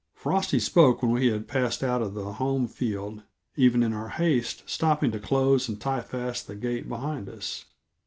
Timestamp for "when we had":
1.03-1.47